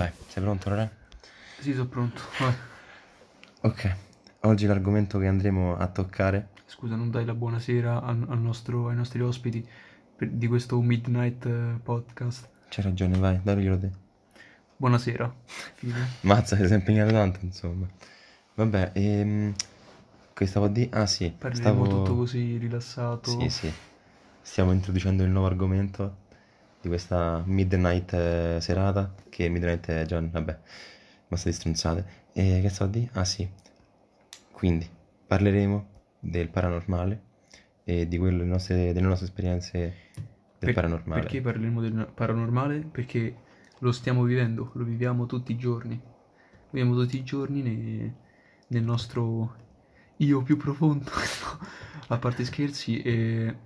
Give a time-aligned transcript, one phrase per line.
[0.00, 0.90] Vai, sei pronto allora?
[1.58, 2.22] Sì, sono pronto.
[2.38, 2.54] Vai.
[3.60, 3.96] Ok,
[4.40, 8.96] oggi l'argomento che andremo a toccare Scusa, non dai la buonasera al, al nostro- ai
[8.96, 9.62] nostri ospiti
[10.16, 12.48] per- di questo Midnight eh, Podcast.
[12.70, 13.90] C'hai ragione, vai, daglielo te.
[14.78, 15.34] Buonasera.
[15.74, 16.08] Fine.
[16.22, 17.86] Mazza, sei sempre impegnato tanto, insomma.
[18.54, 19.52] Vabbè, ehm...
[20.32, 20.88] Che stavo a dire?
[20.92, 21.98] Ah sì, Parleremo stavo...
[22.04, 23.38] tutto così rilassato.
[23.38, 23.70] Sì, sì.
[24.40, 26.28] Stiamo introducendo il nuovo argomento
[26.80, 30.58] di questa midnight eh, serata, che midnight è già, vabbè,
[31.28, 32.18] basta di stronzate.
[32.32, 33.10] E che stavo dire?
[33.14, 33.48] Ah sì.
[34.52, 34.88] Quindi,
[35.26, 35.88] parleremo
[36.20, 37.22] del paranormale
[37.84, 40.24] e di quelle nostre, delle nostre esperienze del
[40.58, 41.20] Per- paranormale.
[41.22, 42.80] Perché parleremo del paranormale?
[42.80, 43.34] Perché
[43.78, 46.00] lo stiamo vivendo, lo viviamo tutti i giorni.
[46.70, 48.14] Viviamo tutti i giorni ne-
[48.68, 49.56] nel nostro
[50.18, 51.10] io più profondo.
[52.08, 53.56] A parte scherzi, e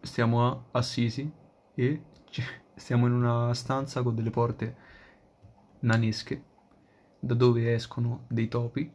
[0.00, 1.30] stiamo a- assisi
[1.74, 2.42] e ci-
[2.74, 4.74] stiamo in una stanza con delle porte
[5.80, 6.42] nanesche
[7.18, 8.90] da dove escono dei topi,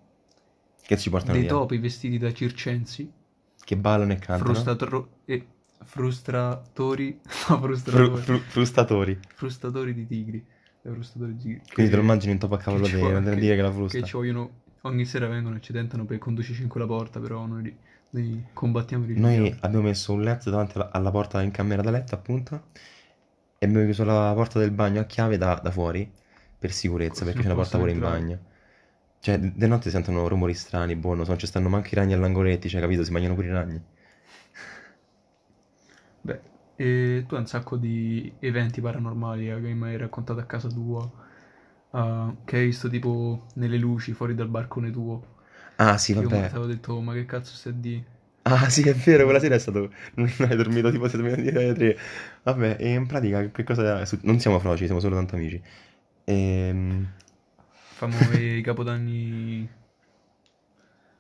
[0.81, 1.51] Che ci portano dei via.
[1.51, 3.11] topi vestiti da circensi,
[3.63, 4.53] Che ballano e cantano.
[4.53, 5.45] frustatro- e
[5.83, 7.19] frustratori,
[7.49, 8.21] no, Fru- frustratori.
[8.21, 9.19] fru- frustatori.
[9.35, 10.45] frustatori di tigri.
[10.81, 11.61] Frustatori di tigri.
[11.73, 13.61] Quindi te lo Che- immagini un topo a cavallo che non vuole- devi dire che
[13.63, 13.97] la frusta.
[13.99, 14.49] Che ci vogliono,
[14.81, 17.75] ogni sera vengono e ci tentano per conduci 5 la porta, però noi,
[18.11, 22.13] noi combattiamo Noi abbiamo messo un letto davanti alla, alla porta in camera da letto,
[22.13, 22.65] appunto,
[23.65, 26.11] e abbiamo chiuso la porta del bagno a chiave da, da fuori,
[26.57, 28.39] per sicurezza, Così perché c'è una porta pure in bagno.
[29.19, 32.69] Cioè, di notte si sentono rumori strani, buono, non ci stanno manco i ragni all'angoletti,
[32.69, 33.03] cioè, capito?
[33.03, 33.83] Si mangiano pure i ragni.
[36.21, 36.41] Beh,
[36.75, 40.67] e tu hai un sacco di eventi paranormali eh, che mi hai raccontato a casa
[40.69, 41.09] tua,
[41.91, 45.33] eh, che hai visto tipo nelle luci fuori dal balcone tuo.
[45.77, 46.51] Ah, sì, Che io mi vabbè.
[46.51, 48.05] avevo detto, ma che cazzo stai dire?
[48.47, 49.91] Ah, sì, è vero, quella sera è stato...
[50.15, 51.97] Non hai dormito, tipo, sei dormito alle tre.
[52.43, 55.59] Vabbè, e in pratica, che cosa è Non siamo froci, siamo solo tanto amici.
[56.25, 57.11] Ehm...
[57.95, 59.67] Famo i capodanni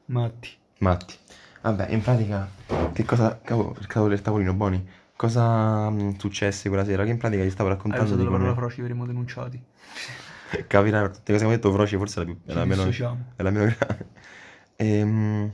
[0.05, 0.49] matti.
[0.79, 1.15] Matti.
[1.61, 2.47] Vabbè, in pratica,
[2.93, 3.39] che cosa...
[3.43, 4.87] Cavolo, il cavolo del tavolino, Boni.
[5.15, 7.05] Cosa mh, successe quella sera?
[7.05, 8.67] Che in pratica gli stavo Hai raccontando usato di la parola come...
[8.67, 9.59] froci, verremo denunciati.
[10.67, 12.39] Capirai, tutte le cose che ho detto, Froci forse è la più...
[12.45, 12.83] È la meno...
[12.83, 13.25] dissociamo.
[13.35, 14.07] È la meno grave.
[14.77, 15.53] Ehm,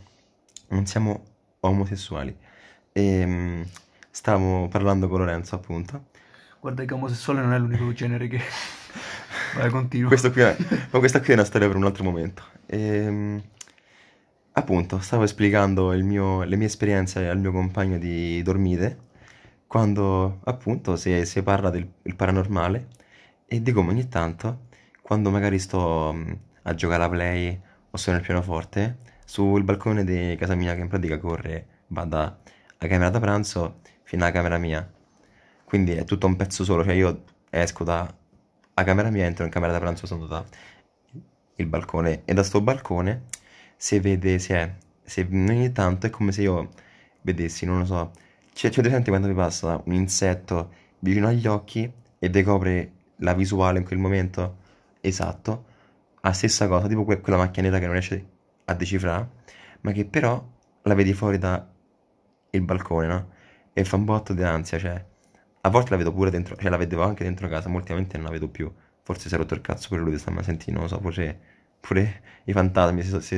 [0.69, 1.30] non siamo
[1.61, 2.35] omosessuali.
[2.93, 3.65] Ehm,
[4.09, 6.05] stavo parlando con Lorenzo, appunto.
[6.59, 8.39] Guarda che omosessuale non è l'unico genere che...
[9.55, 10.07] Vai, continua.
[10.07, 10.55] Questo qui è...
[10.91, 12.43] Ma questa qui è una storia per un altro momento.
[12.67, 13.41] Ehm,
[14.53, 19.09] appunto, stavo esplicando il mio- le mie esperienze al mio compagno di dormite,
[19.67, 22.87] quando appunto si, si parla del paranormale
[23.45, 24.67] e di come ogni tanto,
[25.01, 27.61] quando magari sto mh, a giocare alla play
[27.91, 28.97] o sono nel pianoforte,
[29.31, 32.37] sul balcone di casa mia che in pratica corre, va dalla
[32.77, 34.85] camera da pranzo fino alla camera mia.
[35.63, 38.13] Quindi è tutto un pezzo solo, cioè io esco da
[38.73, 40.43] la camera mia, entro in camera da pranzo, sono da
[41.55, 43.27] il balcone e da sto balcone
[43.77, 44.69] si vede, si è,
[45.01, 46.69] se ogni tanto è come se io
[47.21, 48.11] vedessi, non lo so,
[48.53, 53.79] c'è, c'è presente quando vi passa un insetto vicino agli occhi e decopre la visuale
[53.79, 54.57] in quel momento?
[54.99, 55.65] Esatto,
[56.19, 59.29] la stessa cosa, tipo que- quella macchia nera che non riesce a decifrare,
[59.81, 60.43] ma che però
[60.83, 61.67] la vedi fuori da
[62.51, 63.29] il balcone, no?
[63.73, 65.05] E fa un botto di ansia, cioè,
[65.61, 68.31] a volte la vedo pure dentro, cioè la vedevo anche dentro casa, ultimamente non la
[68.31, 68.71] vedo più.
[69.03, 70.99] Forse si è rotto il cazzo pure lui di stamma a sentire, non lo so,
[70.99, 71.39] pure,
[71.79, 73.35] pure i fantasmi si, so- si,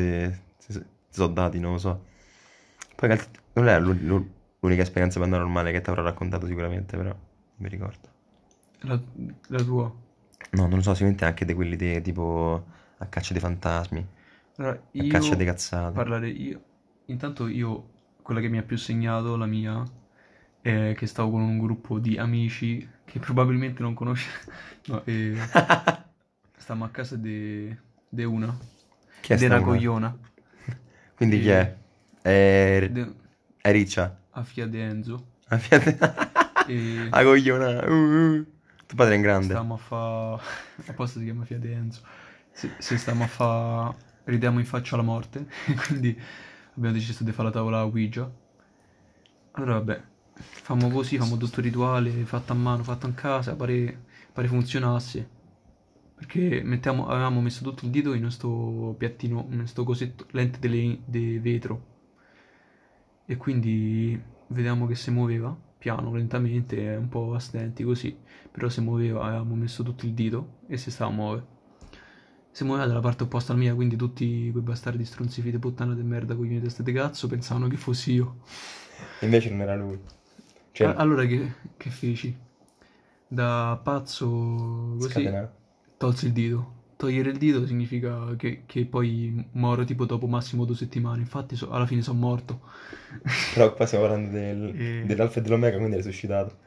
[0.58, 2.06] si- si sono dati, non lo so.
[2.96, 3.10] Poi
[3.54, 7.20] non è l'u- l'u- l'unica esperienza paranormale che ti avrò raccontato sicuramente, però non
[7.58, 8.10] mi ricordo.
[8.84, 9.00] La,
[9.50, 9.92] la tua.
[10.52, 12.66] No, non lo so, sicuramente anche di quelli di, tipo
[12.98, 14.08] a caccia dei fantasmi,
[14.58, 15.94] Allora, a caccia dei cazzate.
[15.94, 16.64] parlare io.
[17.06, 17.90] Intanto io,
[18.22, 19.84] quella che mi ha più segnato, la mia,
[20.62, 24.30] è che stavo con un gruppo di amici che probabilmente non conosce.
[24.86, 25.34] No, e
[26.58, 27.74] stavamo a casa di
[28.26, 28.58] una.
[29.22, 30.18] Chi è Di sta una cogliona.
[31.16, 31.78] Quindi chi è?
[32.22, 33.14] È, De-
[33.62, 34.18] è Riccia.
[34.32, 35.28] a Fia di Enzo.
[35.48, 35.98] La Fiat-
[36.66, 37.86] E La cogliona.
[37.88, 37.92] Uh,
[38.40, 38.46] uh.
[38.86, 39.44] Tuo padre è in grande.
[39.44, 40.34] stavamo a fa...
[40.88, 42.02] Apposta si chiama Fia di Enzo.
[42.52, 43.96] Se, se stavamo a fa...
[44.26, 45.48] Ridiamo in faccia alla morte.
[45.88, 46.18] Quindi
[46.76, 48.32] abbiamo deciso di fare la tavola Ouija.
[49.52, 50.04] Allora vabbè,
[50.36, 55.30] famo così, famo tutto il rituale, fatto a mano, fatto in casa, pare, pare funzionasse.
[56.16, 60.60] Perché mettiamo, avevamo messo tutto il dito in questo piattino, in questo cosetto, lente
[61.06, 61.92] di vetro.
[63.26, 68.18] E quindi vediamo che si muoveva, piano, lentamente, un po' a stenti così.
[68.52, 71.53] Però si muoveva, avevamo messo tutto il dito e si stava a muovere.
[72.54, 76.36] Si muoveva dalla parte opposta alla mia, quindi tutti quei bastardi stronzifite puttana di merda
[76.36, 78.38] con le teste di cazzo pensavano che fossi io.
[79.22, 80.00] Invece non era lui.
[80.72, 82.36] Cioè, A- Allora che, che feci?
[83.28, 85.54] Da pazzo così scatenato.
[85.98, 86.82] tolse il dito.
[86.98, 91.22] Togliere il dito significa che, che poi muoro tipo dopo massimo due settimane.
[91.22, 92.62] Infatti so- alla fine sono morto.
[93.52, 96.58] Però qua stiamo parlando del, E- dell'alfa e dell'omega, quindi l'hai suscitato.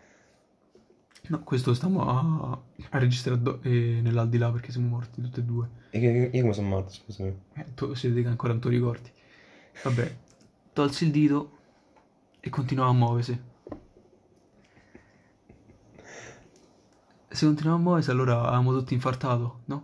[1.28, 2.58] No, questo stiamo a,
[2.90, 5.68] a registrare do- eh, nell'aldilà perché siamo morti tutti e due.
[5.90, 7.34] E che, io come sono morto, scusami?
[7.54, 9.10] Eh, tu si vede che ancora non ti ricordi.
[9.82, 10.16] Vabbè,
[10.72, 11.50] tolse il dito
[12.40, 13.40] e continuava a muoversi.
[17.30, 19.82] Se continuava a muoversi allora avevamo tutti infartato, no?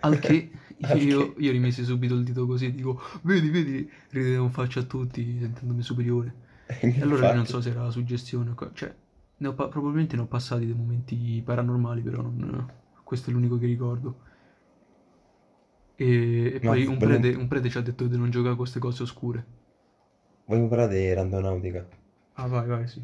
[0.00, 4.80] Al che io, io rimisi subito il dito così dico, vedi, vedi, ridevo in faccia
[4.80, 6.42] a tutti sentendomi superiore.
[6.96, 8.94] E allora io non so se era suggestione o co- cioè,
[9.38, 12.70] ne ho pa- probabilmente ne ho passati dei momenti paranormali, però non,
[13.04, 14.16] questo è l'unico che ricordo.
[15.96, 18.50] E, e Ma poi un volevo- prete, un prete ci ha detto di non giocare
[18.54, 19.44] con queste cose oscure.
[20.46, 21.86] Vogliamo parlare di randonautica?
[22.36, 23.02] Ah, vai, vai, sì.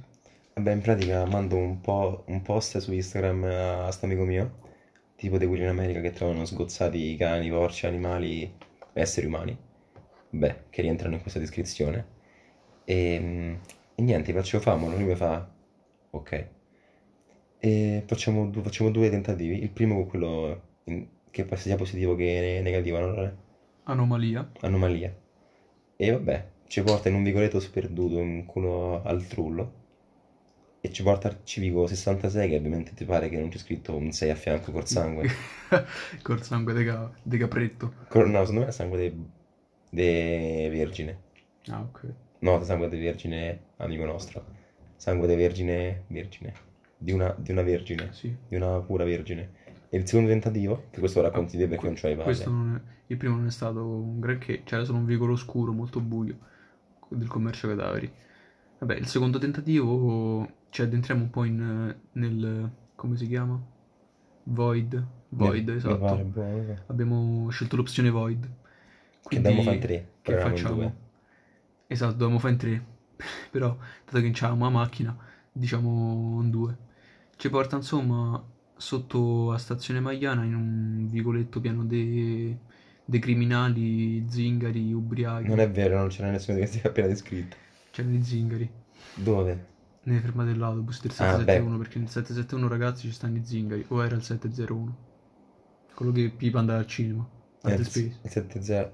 [0.54, 4.58] Vabbè, in pratica mando un po' un post su Instagram a, sto amico mio,
[5.16, 8.52] tipo di quelli in America che trovano sgozzati cani, porci, animali,
[8.92, 9.56] esseri umani.
[10.30, 12.06] Beh, che rientrano in questa descrizione.
[12.84, 13.58] E,
[13.94, 15.48] e niente, faccio famolo, lui mi fa,
[16.10, 16.32] ok.
[17.58, 22.14] E facciamo, du- facciamo due tentativi, il primo con quello in- che poi sia positivo
[22.16, 23.06] che negativo, no?
[23.14, 23.36] Lore?
[23.84, 24.48] Anomalia.
[24.62, 25.12] Anomalia.
[25.96, 29.72] E vabbè, ci porta in un vicoletto sperduto in culo al trullo.
[30.82, 34.12] E ci porta al civico 66 che ovviamente ti pare che non c'è scritto un
[34.12, 35.28] 6 a fianco col sangue.
[36.22, 37.92] Col sangue de, ca- de capretto.
[38.08, 39.14] Col- no, secondo me è sangue de,
[39.90, 41.18] de vergine.
[41.68, 42.00] Ah, ok.
[42.40, 44.44] No, sangue de vergine, amico nostro.
[45.00, 46.52] Sangue de vergine, vergine.
[46.98, 48.12] Di una, di una vergine.
[48.12, 48.36] Sì.
[48.46, 49.52] Di una pura vergine.
[49.88, 52.24] E il secondo tentativo, che questo lo racconti te perché non c'hai palle.
[52.24, 55.72] Questo non è, il primo non è stato un granché, c'era solo un vicolo oscuro
[55.72, 56.36] molto buio
[57.08, 58.12] del commercio cadaveri.
[58.78, 63.58] Vabbè, il secondo tentativo ci addentriamo un po' in, nel, come si chiama?
[64.42, 65.06] Void.
[65.30, 65.96] Void, mi esatto.
[65.96, 66.76] buono.
[66.88, 68.50] Abbiamo scelto l'opzione Void.
[69.26, 70.74] Che dobbiamo fare in tre, Che facciamo?
[70.74, 70.94] due.
[71.86, 72.84] Esatto, dovevamo fare in tre.
[73.50, 75.16] Però, dato che non c'avevamo la macchina,
[75.52, 76.76] diciamo in due.
[77.36, 78.42] Ci porta insomma
[78.76, 82.56] sotto a stazione Magliana in un vicoletto pieno di
[83.18, 85.48] criminali, zingari, ubriachi.
[85.48, 87.56] Non è vero, non c'era nessuno di questi che hai appena descritto.
[87.90, 88.70] C'erano i zingari.
[89.14, 89.66] Dove?
[90.02, 93.84] Nelle fermate dell'autobus del Ah, 771 perché nel 771 ragazzi ci stanno i zingari.
[93.88, 94.96] O era il 701?
[95.94, 97.28] Quello che Pipa andava al cinema.
[97.62, 98.92] Eh, At the il, il 70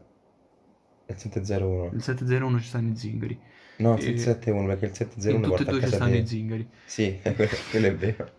[1.07, 1.95] il 701.
[1.95, 3.41] Il 701 ci stanno i zingari.
[3.79, 4.95] No, il E- 771 perché il
[5.29, 6.17] In 701 tutte e porta a due ci casa stanno te.
[6.17, 6.69] i zingari.
[6.85, 7.21] Sì,
[7.71, 8.33] quello, è vero.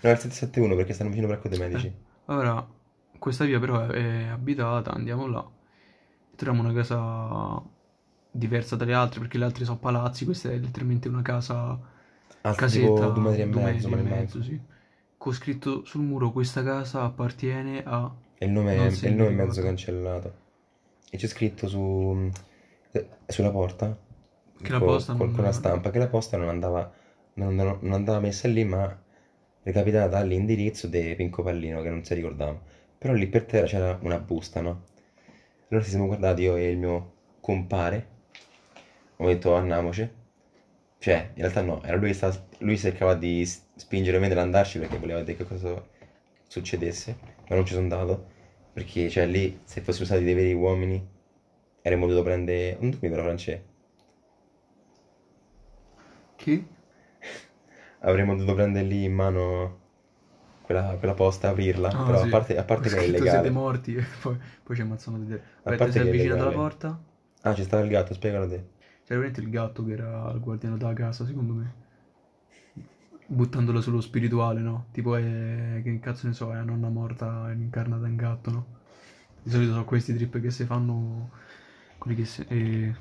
[0.00, 1.94] No, il 771 perché stanno vicino per dei medici.
[2.26, 2.66] Ora,
[3.18, 5.46] questa via però è, è abitata, andiamo là.
[6.36, 7.62] Troviamo una casa
[8.30, 11.78] diversa dalle altre perché le altre sono palazzi, questa è letteralmente una casa
[12.42, 14.60] Alto casetta due metri e mezzo, metri ma e mezzo, sì.
[15.16, 18.14] Con scritto sul muro questa casa appartiene a...
[18.38, 20.34] E il nome, e si il nome è mezzo cancellato.
[21.14, 22.28] E c'è scritto su,
[22.92, 23.96] eh, sulla porta,
[24.62, 26.92] Che la posta con, non- con la stampa, che la posta non andava,
[27.34, 28.84] non, non- non andava messa lì, ma
[29.62, 32.60] recapitata all'indirizzo di Pinco Pallino, che non si ricordava.
[32.98, 34.82] Però lì per terra c'era una busta, no?
[35.68, 38.08] Allora ci siamo guardati io e il mio compare.
[39.18, 40.08] Ho detto andiamoci.
[40.98, 44.98] Cioè, in realtà no, era lui che stava, lui cercava di spingere me nell'andarci perché
[44.98, 45.82] voleva vedere che cosa
[46.46, 47.16] succedesse,
[47.48, 48.32] ma non ci sono andato.
[48.74, 51.02] Perché, cioè, lì, se fossimo stati dei veri uomini,
[51.82, 52.76] avremmo dovuto prendere...
[52.80, 53.72] Non dormi però, Francesco.
[56.34, 56.66] Che?
[58.00, 59.78] Avremmo dovuto prendere lì in mano
[60.62, 61.88] quella, quella posta, aprirla.
[61.88, 62.26] Ah, però sì.
[62.26, 63.30] a parte, a parte che è illegale.
[63.30, 65.34] siete morti e poi, poi ci ammazzano di te.
[65.34, 67.02] Aspetta, parte si è avvicinato alla porta.
[67.42, 68.72] Ah, c'è stato il gatto, spiegalo te.
[69.04, 71.83] C'era veramente il gatto che era il guardiano della casa, secondo me.
[73.26, 74.86] Buttandolo sullo spirituale, no?
[74.92, 75.80] Tipo è...
[75.82, 78.66] che cazzo ne so, è una nonna morta incarnata in gatto, no?
[79.42, 81.30] Di solito sono questi trip che si fanno
[81.98, 82.44] quelli che si...
[82.48, 82.94] eh,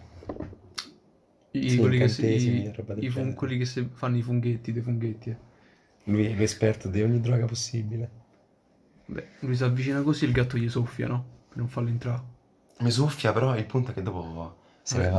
[1.54, 4.22] I, Sì, quelli, che si, i- roba del i fun- quelli che si fanno i
[4.22, 5.30] funghetti, dei funghetti.
[5.32, 5.38] eh.
[6.06, 8.10] Lui è l'esperto di ogni droga possibile.
[9.08, 11.26] Beh, lui si avvicina così e il gatto gli soffia, no?
[11.48, 12.24] Per non farlo entrare.
[12.82, 14.54] Mi soffia, però il punto è che dopo va,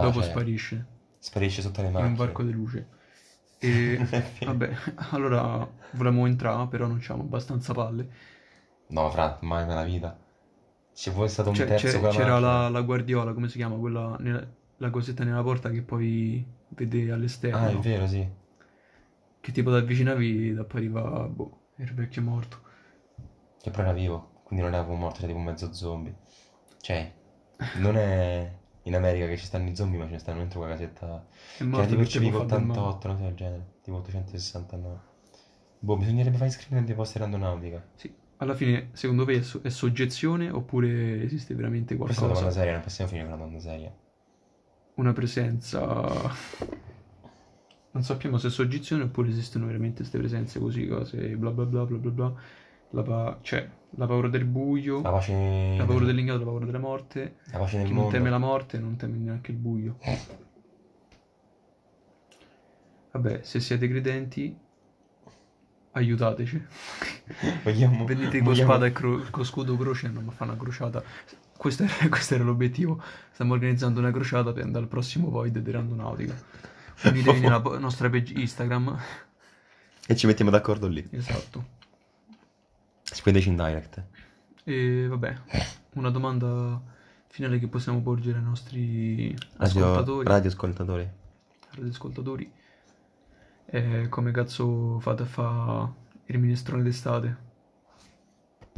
[0.01, 0.87] dopo cioè, sparisce
[1.19, 2.11] sparisce sotto le in macchine.
[2.11, 2.87] un barco di luce.
[3.67, 4.07] E
[4.43, 4.71] vabbè,
[5.13, 8.09] allora volevamo entrare, però non c'avevamo abbastanza palle.
[8.99, 10.19] No, Fra, mai nella vita.
[10.95, 12.65] Ci fosse stato un C'è- terzo c'è- con la c'era macchina.
[12.65, 13.77] la, la guardiola, come si chiama?
[13.77, 14.47] Quella, nella-
[14.79, 17.59] la cosetta nella porta che poi vede all'esterno.
[17.59, 17.79] Ah, è no?
[17.79, 18.29] vero, sì.
[19.41, 22.63] Che tipo ti avvicinavi, da poi arriva, boh, il vecchio morto.
[23.61, 26.15] Che però era vivo, quindi non era come morto, era tipo mezzo zombie.
[26.81, 27.13] Cioè,
[27.75, 28.53] non è
[28.85, 31.27] in America che ci stanno i zombie, ma ce ne stanno dentro quella casetta.
[31.57, 32.81] Che era morto tipo il perché può civico fare del male.
[32.81, 33.67] 88, una cosa del genere.
[33.83, 35.01] Tipo 869.
[35.79, 37.85] Boh, bisognerebbe fare iscrivere dei posti randonautica.
[37.95, 42.35] Sì, alla fine, secondo voi è, so- è soggezione oppure esiste veramente Questa è una
[42.35, 42.35] qualcosa?
[42.35, 43.93] domanda seria, non possiamo finire con una domanda seria.
[44.97, 46.33] Una presenza...
[47.93, 51.85] Non sappiamo se è soggezione oppure esistono veramente queste presenze così, cose bla bla bla
[51.85, 52.35] bla bla bla.
[52.91, 56.79] La pa- cioè, la paura del buio, La pace, la paura dell'ignoto, la paura della
[56.79, 57.37] morte.
[57.51, 58.17] la pace nel Chi non mondo.
[58.17, 59.97] teme la morte non teme neanche il buio.
[63.13, 64.57] Vabbè, se siete credenti,
[65.93, 66.67] aiutateci.
[67.63, 71.03] Vogliamo, Venite con vogliamo- spada e cro- con scudo croce non fa una crociata.
[71.57, 73.01] Questo era, questo era l'obiettivo.
[73.33, 76.35] Stiamo organizzando una crociata per andare al prossimo Void di Randonautica.
[77.05, 78.99] Unitevi nella po- nostra page Instagram.
[80.07, 81.07] E ci mettiamo d'accordo lì.
[81.13, 81.73] Esatto.
[83.25, 84.03] Scriveteci in direct.
[84.65, 85.35] E vabbè,
[85.95, 86.79] una domanda
[87.29, 90.27] finale che possiamo porgere ai nostri Radio, ascoltatori.
[90.27, 91.11] radio ascoltatori.
[91.71, 92.53] radioascoltatori.
[93.65, 95.91] è come cazzo fate a fa
[96.27, 97.37] il minestrone d'estate?